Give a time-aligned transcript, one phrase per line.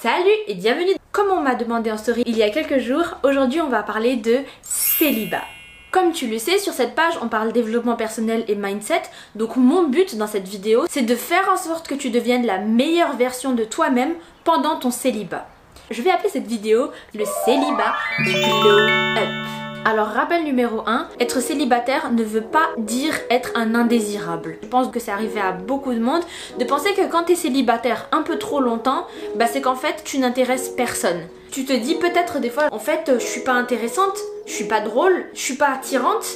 [0.00, 3.60] Salut et bienvenue Comme on m'a demandé en story il y a quelques jours, aujourd'hui
[3.60, 5.42] on va parler de célibat.
[5.90, 9.02] Comme tu le sais, sur cette page, on parle développement personnel et mindset.
[9.34, 12.58] Donc mon but dans cette vidéo, c'est de faire en sorte que tu deviennes la
[12.58, 14.14] meilleure version de toi-même
[14.44, 15.48] pendant ton célibat.
[15.90, 18.78] Je vais appeler cette vidéo le célibat du glow
[19.18, 19.67] up.
[19.84, 24.58] Alors rappel numéro 1, être célibataire ne veut pas dire être un indésirable.
[24.62, 26.22] Je pense que c'est arrivé à beaucoup de monde
[26.58, 29.06] de penser que quand tu es célibataire un peu trop longtemps,
[29.36, 31.20] bah c'est qu'en fait tu n'intéresses personne.
[31.50, 34.80] Tu te dis peut-être des fois en fait je suis pas intéressante, je suis pas
[34.80, 36.26] drôle, je suis pas attirante.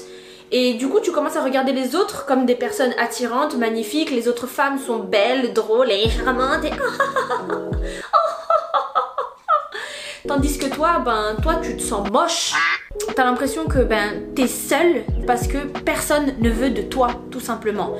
[0.55, 4.11] Et du coup, tu commences à regarder les autres comme des personnes attirantes, magnifiques.
[4.11, 6.67] Les autres femmes sont belles, drôles et charmantes.
[6.67, 6.71] Et...
[10.27, 12.55] Tandis que toi, ben, toi, tu te sens moche.
[13.17, 17.97] T'as l'impression que ben t'es seule parce que personne ne veut de toi, tout simplement.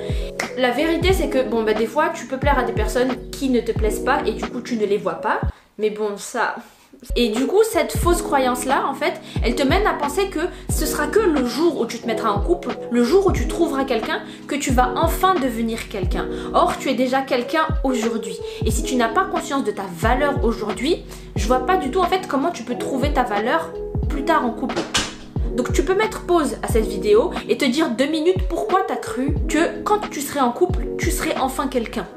[0.57, 3.49] La vérité, c'est que bon, ben des fois, tu peux plaire à des personnes qui
[3.49, 5.41] ne te plaisent pas et du coup, tu ne les vois pas.
[5.77, 6.55] Mais bon, ça,
[7.15, 10.85] et du coup, cette fausse croyance-là, en fait, elle te mène à penser que ce
[10.85, 13.85] sera que le jour où tu te mettras en couple, le jour où tu trouveras
[13.85, 16.27] quelqu'un, que tu vas enfin devenir quelqu'un.
[16.53, 18.37] Or, tu es déjà quelqu'un aujourd'hui.
[18.65, 21.03] Et si tu n'as pas conscience de ta valeur aujourd'hui,
[21.35, 23.71] je vois pas du tout en fait comment tu peux trouver ta valeur
[24.09, 24.79] plus tard en couple.
[25.55, 28.93] Donc tu peux mettre pause à cette vidéo et te dire deux minutes pourquoi tu
[28.93, 32.07] as cru que quand tu serais en couple, tu serais enfin quelqu'un.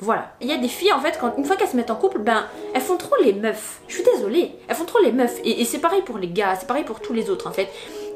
[0.00, 0.32] Voilà.
[0.40, 2.18] Il y a des filles, en fait, quand, une fois qu'elles se mettent en couple,
[2.18, 3.80] ben, elles font trop les meufs.
[3.88, 4.52] Je suis désolée.
[4.68, 5.38] Elles font trop les meufs.
[5.44, 7.68] Et, c'est pareil pour les gars, c'est pareil pour tous les autres, en fait.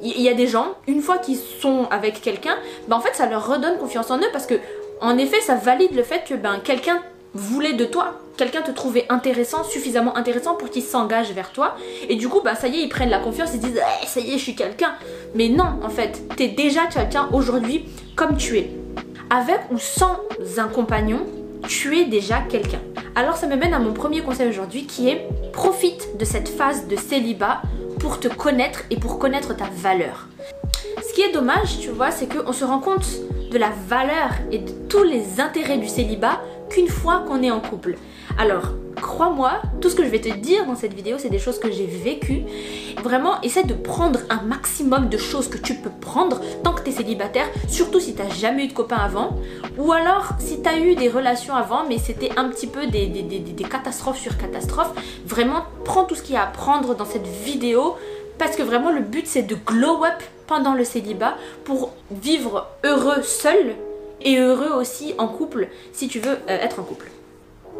[0.03, 2.57] Il y, a des gens, une fois qu'ils sont avec quelqu'un,
[2.89, 4.55] ben, en fait, ça leur redonne confiance en eux parce que,
[5.01, 7.03] en effet, ça valide le fait que, ben, quelqu'un
[7.35, 8.15] voulait de toi.
[8.37, 11.77] Quelqu'un te trouvait intéressant, suffisamment intéressant pour qu'il s'engage vers toi.
[12.09, 14.21] Et du coup, ben, ça y est, ils prennent la confiance, ils disent, eh, ça
[14.21, 14.95] y est, je suis quelqu'un.
[15.35, 18.71] Mais non, en fait, t'es déjà quelqu'un aujourd'hui comme tu es.
[19.31, 20.21] Avec ou sans
[20.57, 21.27] un compagnon,
[21.67, 22.81] tu es déjà quelqu'un.
[23.15, 26.87] Alors ça me mène à mon premier conseil aujourd'hui qui est profite de cette phase
[26.87, 27.63] de célibat
[27.99, 30.29] pour te connaître et pour connaître ta valeur.
[31.03, 33.07] Ce qui est dommage, tu vois, c'est qu'on se rend compte
[33.51, 37.61] de la valeur et de tous les intérêts du célibat qu'une fois qu'on est en
[37.61, 37.97] couple.
[38.39, 41.59] Alors, crois-moi, tout ce que je vais te dire dans cette vidéo, c'est des choses
[41.59, 42.43] que j'ai vécues.
[43.03, 46.91] Vraiment, essaie de prendre un maximum de choses que tu peux prendre tant que tu
[46.91, 49.39] es célibataire, surtout si tu n'as jamais eu de copain avant.
[49.77, 53.09] Ou alors, si tu as eu des relations avant, mais c'était un petit peu des,
[53.71, 54.93] catastrophes sur catastrophes.
[55.27, 57.97] Vraiment, prends tout ce qu'il y a à prendre dans cette vidéo.
[58.39, 63.23] Parce que vraiment, le but, c'est de glow up pendant le célibat pour vivre heureux
[63.23, 63.75] seul
[64.23, 67.11] et heureux aussi en couple si tu veux euh, être en couple.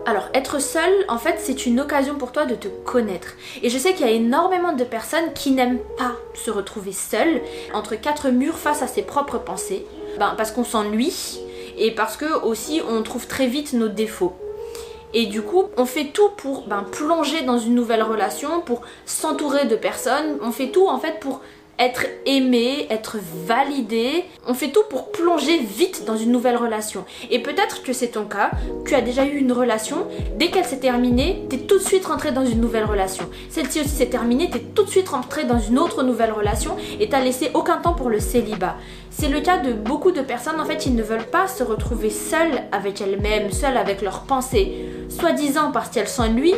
[0.07, 3.35] Alors, être seul, en fait, c'est une occasion pour toi de te connaître.
[3.63, 7.43] Et je sais qu'il y a énormément de personnes qui n'aiment pas se retrouver seul
[7.75, 9.85] entre quatre murs face à ses propres pensées.
[10.19, 11.39] Ben, parce qu'on s'ennuie
[11.77, 14.35] et parce que aussi on trouve très vite nos défauts.
[15.15, 19.67] Et du coup, on fait tout pour ben, plonger dans une nouvelle relation, pour s'entourer
[19.67, 20.39] de personnes.
[20.43, 21.41] On fait tout en fait pour
[21.79, 24.25] être aimé, être validé.
[24.47, 27.05] On fait tout pour plonger vite dans une nouvelle relation.
[27.31, 28.51] Et peut-être que c'est ton cas,
[28.85, 30.07] tu as déjà eu une relation,
[30.37, 33.25] dès qu'elle s'est terminée, t'es tout de suite rentré dans une nouvelle relation.
[33.51, 37.09] Celle-ci aussi s'est terminée, t'es tout de suite rentré dans une autre nouvelle relation et
[37.09, 38.77] t'as laissé aucun temps pour le célibat.
[39.11, 42.11] C'est le cas de beaucoup de personnes, en fait, ils ne veulent pas se retrouver
[42.11, 46.55] seules avec elles-mêmes, seules avec leurs pensées, soi-disant parce qu'elles s'ennuient,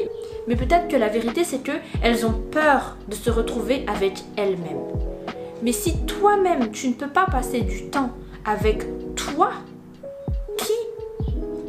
[0.46, 5.09] mais peut-être que la vérité c'est que elles ont peur de se retrouver avec elles-mêmes.
[5.62, 8.10] Mais si toi-même, tu ne peux pas passer du temps
[8.44, 8.84] avec
[9.14, 9.52] toi,
[10.56, 10.72] qui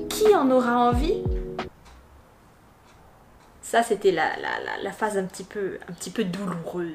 [0.10, 1.22] Qui en aura envie?
[3.62, 6.92] Ça, c'était la, la, la, phase un petit, peu, un petit peu douloureuse.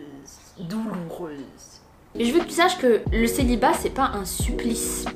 [0.59, 1.81] Douloureuse.
[2.15, 5.07] Mais je veux que tu saches que le célibat, c'est pas un supplice.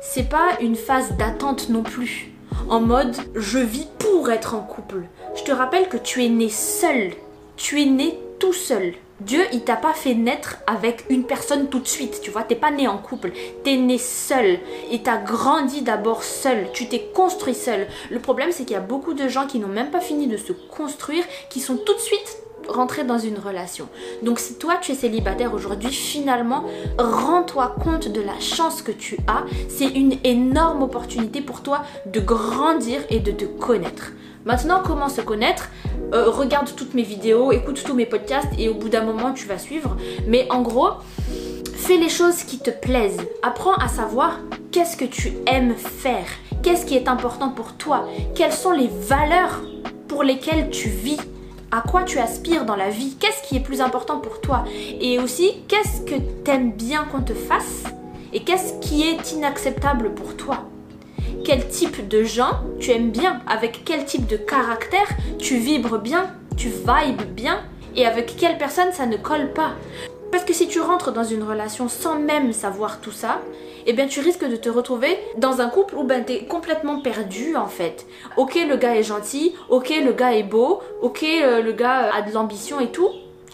[0.00, 2.32] C'est pas une phase d'attente non plus.
[2.68, 5.02] En mode, je vis pour être en couple.
[5.36, 7.12] Je te rappelle que tu es né seul.
[7.56, 8.94] Tu es né tout seul.
[9.20, 12.54] Dieu, il t'a pas fait naître avec une personne tout de suite, tu vois, t'es
[12.54, 13.32] pas né en couple,
[13.64, 14.60] t'es né seul
[14.92, 17.88] et t'as grandi d'abord seul, tu t'es construit seul.
[18.10, 20.36] Le problème, c'est qu'il y a beaucoup de gens qui n'ont même pas fini de
[20.36, 22.38] se construire, qui sont tout de suite
[22.68, 23.88] rentrés dans une relation.
[24.22, 26.64] Donc si toi tu es célibataire aujourd'hui, finalement,
[26.98, 29.44] rends-toi compte de la chance que tu as.
[29.68, 34.12] C'est une énorme opportunité pour toi de grandir et de te connaître.
[34.44, 35.68] Maintenant, comment se connaître?
[36.12, 39.46] Euh, regarde toutes mes vidéos, écoute tous mes podcasts et au bout d'un moment tu
[39.46, 39.96] vas suivre.
[40.26, 40.90] Mais en gros,
[41.74, 43.20] fais les choses qui te plaisent.
[43.42, 44.40] Apprends à savoir
[44.70, 46.26] qu'est-ce que tu aimes faire,
[46.62, 49.62] qu'est-ce qui est important pour toi, quelles sont les valeurs
[50.06, 51.20] pour lesquelles tu vis,
[51.70, 54.64] à quoi tu aspires dans la vie, qu'est-ce qui est plus important pour toi
[55.00, 57.84] et aussi qu'est-ce que t'aimes bien qu'on te fasse
[58.32, 60.64] et qu'est-ce qui est inacceptable pour toi.
[61.44, 65.08] Quel type de gens tu aimes bien, avec quel type de caractère
[65.38, 66.26] tu vibres bien,
[66.56, 67.60] tu vibes bien,
[67.96, 69.72] et avec quelle personne ça ne colle pas.
[70.30, 73.40] Parce que si tu rentres dans une relation sans même savoir tout ça,
[73.86, 77.56] eh bien tu risques de te retrouver dans un couple où ben t'es complètement perdu
[77.56, 78.06] en fait.
[78.36, 82.22] Ok le gars est gentil, ok le gars est beau, ok euh, le gars a
[82.22, 83.08] de l'ambition et tout.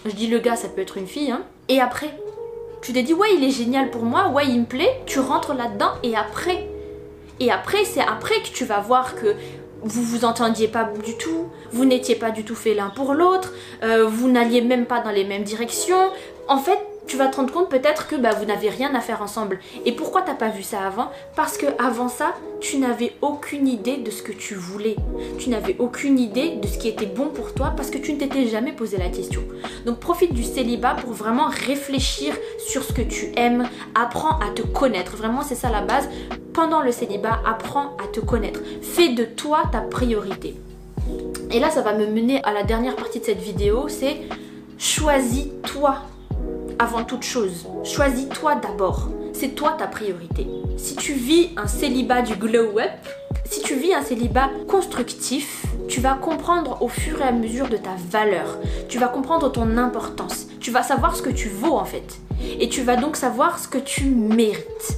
[0.05, 1.43] Je dis le gars ça peut être une fille hein.
[1.69, 2.11] Et après,
[2.83, 5.55] tu t'es dit ouais il est génial pour moi, ouais il me plaît, tu rentres
[5.55, 6.69] là-dedans et après.
[7.41, 9.35] Et après c'est après que tu vas voir que
[9.83, 13.53] vous vous entendiez pas du tout, vous n'étiez pas du tout fait l'un pour l'autre,
[13.83, 16.11] euh, vous n'alliez même pas dans les mêmes directions.
[16.49, 19.23] En fait, tu vas te rendre compte peut-être que bah, vous n'avez rien à faire
[19.23, 19.59] ensemble.
[19.85, 21.11] Et pourquoi t'as pas vu ça avant?
[21.37, 24.97] Parce que avant ça, tu n'avais aucune idée de ce que tu voulais.
[25.39, 28.19] Tu n'avais aucune idée de ce qui était bon pour toi parce que tu ne
[28.19, 29.43] t'étais jamais posé la question.
[29.85, 34.63] Donc profite du célibat pour vraiment réfléchir sur ce que tu aimes, apprends à te
[34.63, 35.17] connaître.
[35.17, 36.09] Vraiment, c'est ça la base.
[36.53, 38.61] Pendant le célibat, apprends à te connaître.
[38.81, 40.55] Fais de toi ta priorité.
[41.51, 44.23] Et là, ça va me mener à la dernière partie de cette vidéo, c'est
[44.79, 45.97] choisis-toi
[46.79, 47.67] avant toute chose.
[47.85, 49.09] Choisis-toi d'abord.
[49.33, 50.47] C'est toi ta priorité.
[50.77, 52.91] Si tu vis un célibat du glow up,
[53.45, 57.77] si tu vis un célibat constructif, tu vas comprendre au fur et à mesure de
[57.77, 58.59] ta valeur.
[58.89, 60.47] Tu vas comprendre ton importance.
[60.61, 62.19] Tu vas savoir ce que tu vaux en fait.
[62.61, 64.97] Et tu vas donc savoir ce que tu mérites.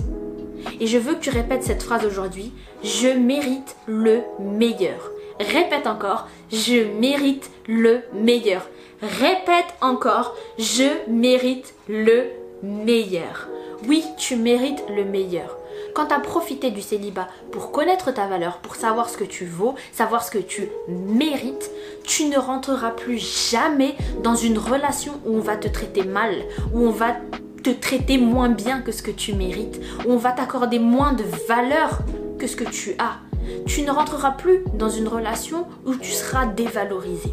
[0.80, 2.52] Et je veux que tu répètes cette phrase aujourd'hui.
[2.82, 5.10] Je mérite le meilleur.
[5.40, 6.28] Répète encore.
[6.52, 8.68] Je mérite le meilleur.
[9.02, 12.24] Répète encore, je mérite le
[12.62, 13.46] meilleur.
[13.86, 15.58] Oui, tu mérites le meilleur.
[15.94, 19.44] Quand tu as profité du célibat pour connaître ta valeur, pour savoir ce que tu
[19.44, 21.70] vaux, savoir ce que tu mérites,
[22.04, 23.18] tu ne rentreras plus
[23.50, 26.34] jamais dans une relation où on va te traiter mal,
[26.72, 27.16] où on va
[27.62, 31.24] te traiter moins bien que ce que tu mérites, où on va t'accorder moins de
[31.46, 31.98] valeur
[32.38, 33.18] que ce que tu as.
[33.66, 37.30] Tu ne rentreras plus dans une relation où tu seras dévalorisé.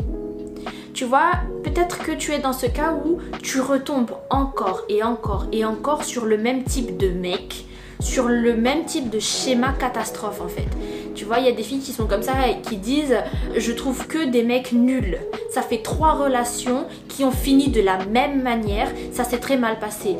[1.04, 1.34] Tu vois,
[1.66, 6.06] peut-être que tu es dans ce cas où tu retombes encore et encore et encore
[6.06, 7.66] sur le même type de mec,
[8.00, 10.70] sur le même type de schéma catastrophe en fait.
[11.14, 13.18] Tu vois, il y a des filles qui sont comme ça et qui disent
[13.58, 15.20] je trouve que des mecs nuls.
[15.52, 19.80] Ça fait trois relations qui ont fini de la même manière, ça s'est très mal
[19.80, 20.16] passé.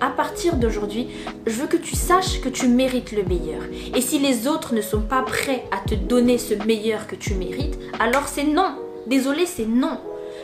[0.00, 1.08] À partir d'aujourd'hui,
[1.44, 3.62] je veux que tu saches que tu mérites le meilleur.
[3.96, 7.34] Et si les autres ne sont pas prêts à te donner ce meilleur que tu
[7.34, 8.76] mérites, alors c'est non.
[9.08, 9.98] Désolé, c'est non.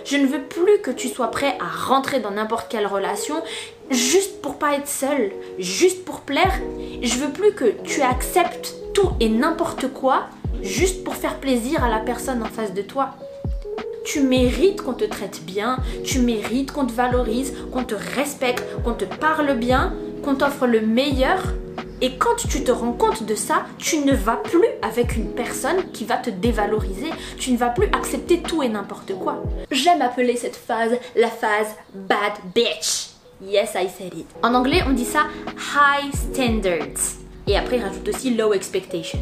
[0.06, 3.34] Je ne veux plus que tu sois prêt à rentrer dans n'importe quelle relation
[3.90, 6.60] juste pour pas être seul, juste pour plaire.
[7.02, 10.28] Je veux plus que tu acceptes tout et n'importe quoi
[10.62, 13.16] juste pour faire plaisir à la personne en face de toi.
[14.04, 18.94] Tu mérites qu'on te traite bien, tu mérites qu'on te valorise, qu'on te respecte, qu'on
[18.94, 19.92] te parle bien,
[20.22, 21.42] qu'on t'offre le meilleur
[22.02, 25.90] et quand tu te rends compte de ça, tu ne vas plus avec une personne
[25.92, 27.10] qui va te dévaloriser.
[27.38, 29.42] Tu ne vas plus accepter tout et n'importe quoi.
[29.70, 33.08] J'aime appeler cette phase la phase bad bitch.
[33.40, 34.26] Yes, I said it.
[34.42, 35.26] En anglais, on dit ça
[35.56, 37.16] high standards.
[37.46, 39.18] Et après, rajoute aussi low expectation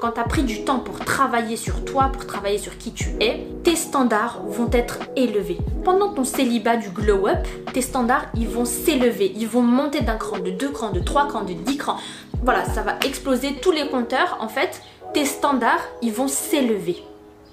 [0.00, 3.10] quand tu as pris du temps pour travailler sur toi, pour travailler sur qui tu
[3.20, 5.58] es, tes standards vont être élevés.
[5.84, 10.16] Pendant ton célibat du glow up, tes standards, ils vont s'élever, ils vont monter d'un
[10.16, 11.98] cran, de deux crans, de trois crans, de dix crans.
[12.42, 14.36] Voilà, ça va exploser tous les compteurs.
[14.40, 14.82] En fait,
[15.14, 17.02] tes standards, ils vont s'élever.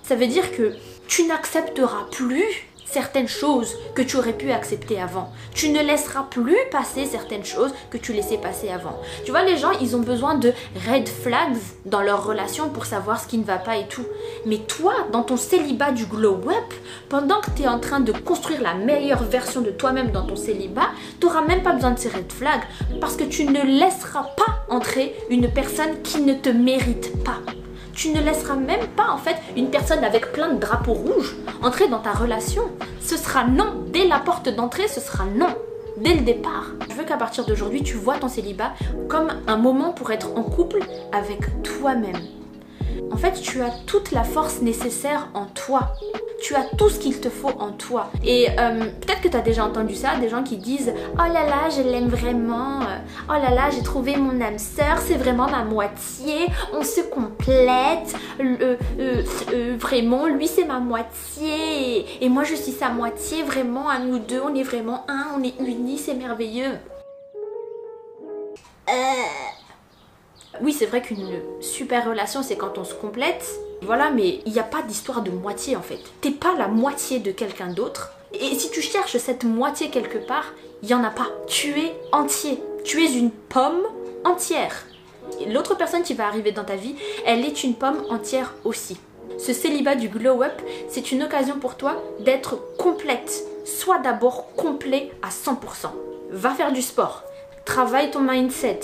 [0.04, 0.74] Ça veut dire que
[1.07, 2.44] tu n'accepteras plus
[2.85, 5.31] certaines choses que tu aurais pu accepter avant.
[5.54, 8.99] Tu ne laisseras plus passer certaines choses que tu laissais passer avant.
[9.25, 10.54] Tu vois, les gens, ils ont besoin de
[10.87, 14.06] red flags dans leur relation pour savoir ce qui ne va pas et tout.
[14.45, 16.73] Mais toi, dans ton célibat du glow up,
[17.09, 20.35] pendant que tu es en train de construire la meilleure version de toi-même dans ton
[20.35, 22.63] célibat, tu n'auras même pas besoin de ces red flags
[22.99, 27.40] parce que tu ne laisseras pas entrer une personne qui ne te mérite pas
[27.94, 31.88] tu ne laisseras même pas en fait une personne avec plein de drapeaux rouges entrer
[31.88, 32.64] dans ta relation.
[33.00, 33.85] Ce sera non.
[33.92, 35.56] Dès la porte d'entrée, ce sera non.
[35.97, 36.66] Dès le départ.
[36.90, 38.73] Je veux qu'à partir d'aujourd'hui, tu vois ton célibat
[39.07, 40.80] comme un moment pour être en couple
[41.12, 42.19] avec toi-même.
[43.12, 45.94] En fait, tu as toute la force nécessaire en toi
[46.42, 48.09] tu as tout ce qu'il te faut en toi.
[48.23, 51.45] Et euh, peut-être que tu as déjà entendu ça, des gens qui disent Oh là
[51.45, 52.81] là, je l'aime vraiment.
[53.30, 56.47] Oh là là, j'ai trouvé mon âme sœur, c'est vraiment ma moitié.
[56.73, 58.16] On se complète.
[58.40, 62.06] Euh, euh, vraiment, lui c'est ma moitié.
[62.21, 63.44] Et moi je suis sa moitié.
[63.44, 66.73] Vraiment, à nous deux, on est vraiment un, on est unis, c'est merveilleux.
[70.61, 73.45] Oui, c'est vrai qu'une super relation, c'est quand on se complète.
[73.85, 75.99] Voilà, mais il n'y a pas d'histoire de moitié en fait.
[76.21, 78.11] T'es pas la moitié de quelqu'un d'autre.
[78.33, 81.28] Et si tu cherches cette moitié quelque part, il n'y en a pas.
[81.47, 82.59] Tu es entier.
[82.83, 83.83] Tu es une pomme
[84.23, 84.85] entière.
[85.47, 88.97] L'autre personne qui va arriver dans ta vie, elle est une pomme entière aussi.
[89.37, 93.44] Ce célibat du glow up, c'est une occasion pour toi d'être complète.
[93.66, 95.87] Sois d'abord complet à 100%.
[96.31, 97.23] Va faire du sport.
[97.66, 98.80] Travaille ton mindset.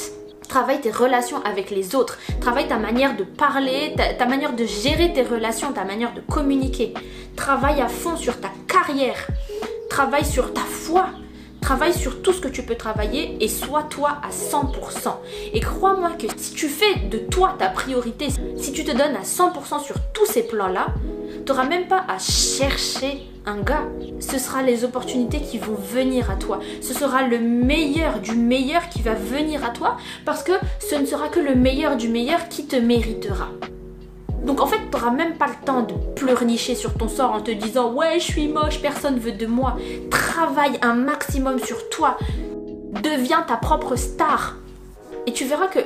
[0.49, 2.17] Travaille tes relations avec les autres.
[2.41, 6.95] Travaille ta manière de parler, ta, manière de gérer tes relations, ta manière de communiquer.
[7.35, 9.27] Travaille à fond sur ta carrière.
[9.91, 11.09] Travaille sur ta foi.
[11.61, 15.17] Travaille sur tout ce que tu peux travailler et sois toi à 100%.
[15.53, 19.21] Et crois-moi que si tu fais de toi ta priorité, si tu te donnes à
[19.21, 20.87] 100% sur tous ces plans-là,
[21.45, 23.83] tu n'auras même pas à chercher un gars.
[24.19, 26.59] Ce sera les opportunités qui vont venir à toi.
[26.81, 31.05] Ce sera le meilleur du meilleur qui va venir à toi parce que ce ne
[31.05, 33.49] sera que le meilleur du meilleur qui te méritera.
[34.43, 37.41] Donc en fait, tu n'auras même pas le temps de pleurnicher sur ton sort en
[37.41, 39.77] te disant ouais, je suis moche, personne veut de moi.
[40.09, 42.17] Travaille un maximum sur toi.
[43.03, 44.55] Deviens ta propre star.
[45.27, 45.79] Et tu verras que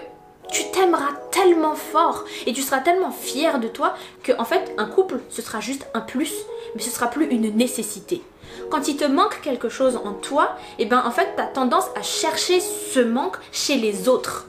[0.53, 4.85] tu t'aimeras tellement fort et tu seras tellement fier de toi que en fait, un
[4.85, 6.31] couple, ce sera juste un plus,
[6.75, 8.21] mais ce sera plus une nécessité.
[8.69, 11.47] Quand il te manque quelque chose en toi, et eh ben en fait, tu as
[11.47, 14.47] tendance à chercher ce manque chez les autres.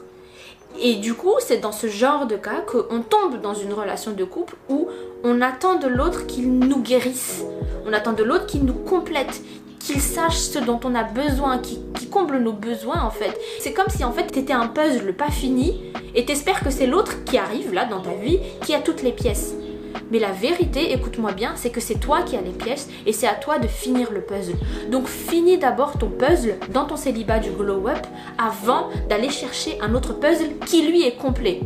[0.79, 4.23] Et du coup, c'est dans ce genre de cas qu'on tombe dans une relation de
[4.23, 4.87] couple où
[5.23, 7.43] on attend de l'autre qu'il nous guérisse.
[7.87, 9.41] On attend de l'autre qu'il nous complète,
[9.85, 13.39] qu'il sache ce dont on a besoin, qu'il comble nos besoins en fait.
[13.59, 15.79] C'est comme si en fait t'étais un puzzle pas fini
[16.15, 19.11] et t'espères que c'est l'autre qui arrive là dans ta vie qui a toutes les
[19.11, 19.53] pièces.
[20.09, 23.27] Mais la vérité, écoute-moi bien, c'est que c'est toi qui as les pièces et c'est
[23.27, 24.55] à toi de finir le puzzle.
[24.89, 28.07] Donc finis d'abord ton puzzle dans ton célibat du glow up
[28.39, 31.61] avant d'aller chercher un autre puzzle qui lui est complet.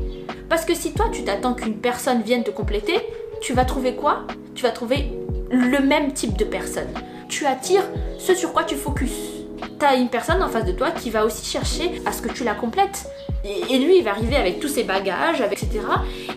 [0.49, 2.99] Parce que si toi tu t'attends qu'une personne vienne te compléter,
[3.39, 4.23] tu vas trouver quoi?
[4.55, 5.09] Tu vas trouver
[5.51, 6.89] le même type de personne.
[7.29, 9.45] Tu attires ce sur quoi tu focuses.
[9.77, 12.43] T'as une personne en face de toi qui va aussi chercher à ce que tu
[12.43, 13.05] la complètes.
[13.43, 15.79] Et, lui, il va arriver avec tous ses bagages, etc.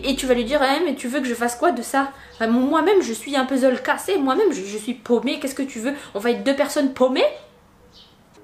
[0.05, 2.13] Et tu vas lui dire, eh, mais tu veux que je fasse quoi de ça?
[2.47, 5.95] Moi-même, je suis un puzzle cassé, moi-même, je, suis paumée, qu'est-ce que tu veux?
[6.15, 7.25] On va être deux personnes paumées?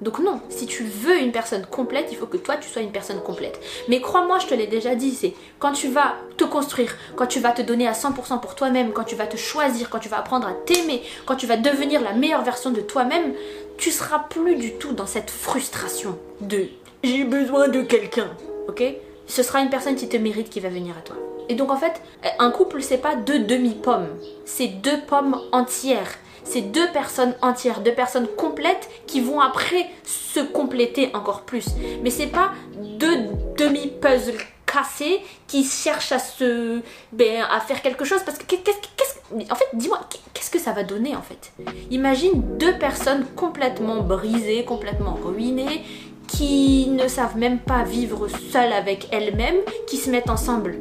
[0.01, 2.93] Donc non, si tu veux une personne complète, il faut que toi tu sois une
[2.93, 3.61] personne complète.
[3.89, 7.41] Mais crois-moi, je te l'ai déjà dit, c'est quand tu vas te construire, quand tu
[7.41, 10.19] vas te donner à 100% pour toi-même, quand tu vas te choisir, quand tu vas
[10.19, 13.35] apprendre à t'aimer, quand tu vas devenir la meilleure version de toi-même,
[13.77, 16.69] tu seras plus du tout dans cette frustration de
[17.03, 18.29] j'ai besoin de quelqu'un,
[18.69, 18.83] ok?
[19.27, 21.17] Ce sera une personne qui te mérite qui va venir à toi.
[21.49, 22.03] Et donc en fait,
[22.39, 24.09] un couple c'est pas deux demi-pommes,
[24.45, 30.41] c'est deux pommes entières c'est deux personnes entières, deux personnes complètes qui vont après se
[30.41, 31.67] compléter encore plus.
[32.03, 32.53] Mais c'est pas
[32.99, 36.81] deux demi-puzzles cassés qui cherchent à se
[37.13, 40.01] ben, à faire quelque chose parce que qu'est-ce en fait dis-moi
[40.35, 41.53] qu'est-ce que ça va donner en fait?
[41.91, 45.85] Imagine deux personnes complètement brisées complètement ruinées
[46.27, 50.79] qui ne savent même pas vivre seules avec elles-mêmes qui se mettent ensemble.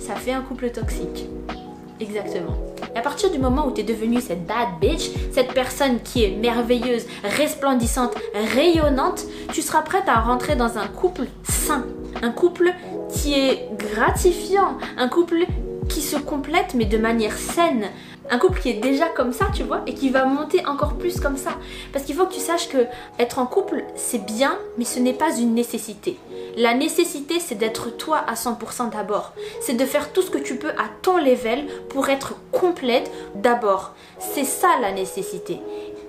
[0.00, 1.26] Ça fait un couple toxique.
[2.00, 6.00] Exactement et à partir du moment où tu es devenue cette bad bitch, cette personne
[6.02, 8.14] qui est merveilleuse, resplendissante,
[8.54, 11.84] rayonnante, tu seras prête à rentrer dans un couple sain.
[12.22, 12.72] Un couple
[13.12, 15.46] qui est gratifiant, un couple
[15.88, 17.86] qui se complète mais de manière saine.
[18.32, 21.18] Un couple qui est déjà comme ça, tu vois, et qui va monter encore plus
[21.18, 21.50] comme ça.
[21.92, 22.86] Parce qu'il faut que tu saches que
[23.18, 26.16] être en couple, c'est bien, mais ce n'est pas une nécessité.
[26.56, 29.32] La nécessité, c'est d'être toi à 100% d'abord.
[29.60, 33.94] C'est de faire tout ce que tu peux à ton level pour être complète d'abord.
[34.18, 35.58] C'est ça la nécessité.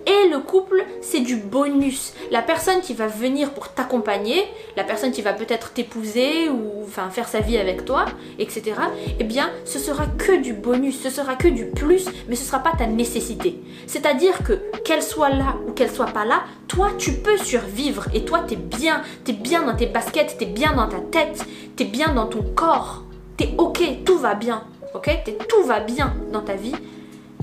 [0.05, 2.13] Et le couple, c'est du bonus.
[2.31, 4.43] La personne qui va venir pour t'accompagner,
[4.75, 8.05] la personne qui va peut-être t'épouser ou faire sa vie avec toi,
[8.39, 8.73] etc.
[9.19, 12.59] Eh bien, ce sera que du bonus, ce sera que du plus, mais ce sera
[12.59, 13.59] pas ta nécessité.
[13.87, 14.53] C'est-à-dire que
[14.83, 18.55] qu'elle soit là ou qu'elle soit pas là, toi tu peux survivre et toi t'es
[18.55, 22.43] bien, t'es bien dans tes baskets, t'es bien dans ta tête, t'es bien dans ton
[22.55, 23.03] corps,
[23.37, 25.09] t'es ok, tout va bien, ok,
[25.47, 26.75] tout va bien dans ta vie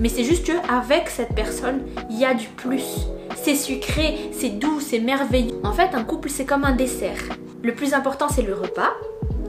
[0.00, 3.06] mais c'est juste que avec cette personne, il y a du plus.
[3.36, 5.60] C'est sucré, c'est doux, c'est merveilleux.
[5.64, 7.18] En fait, un couple, c'est comme un dessert.
[7.62, 8.92] Le plus important, c'est le repas.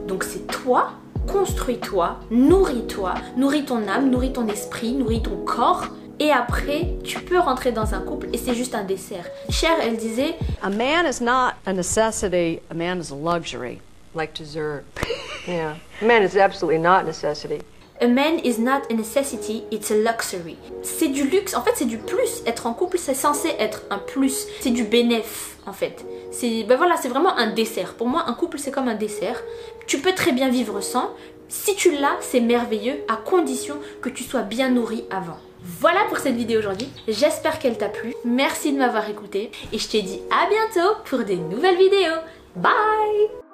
[0.06, 0.92] Donc c'est toi,
[1.28, 5.86] construis-toi, nourris-toi, nourris ton âme, nourris ton esprit, nourris ton corps.
[6.18, 9.24] Et après, tu peux rentrer dans un couple et c'est juste un dessert.
[9.48, 13.80] Cher, elle disait A man is not a necessity, a man is a luxury.
[14.14, 14.82] Like dessert.
[15.48, 15.76] yeah.
[16.02, 17.62] A man is absolutely not a necessity.
[18.02, 20.56] A man is not a necessity, it's a luxury.
[20.82, 22.42] C'est du luxe, en fait c'est du plus.
[22.46, 24.46] Être en couple c'est censé être un plus.
[24.60, 26.04] C'est du bénéf en fait.
[26.30, 27.94] C'est ben voilà, c'est vraiment un dessert.
[27.94, 29.42] Pour moi un couple c'est comme un dessert.
[29.86, 31.10] Tu peux très bien vivre sans.
[31.48, 35.38] Si tu l'as, c'est merveilleux à condition que tu sois bien nourri avant.
[35.62, 39.88] Voilà pour cette vidéo aujourd'hui, j'espère qu'elle t'a plu, merci de m'avoir écouté et je
[39.88, 42.20] te dis à bientôt pour des nouvelles vidéos.
[42.56, 43.49] Bye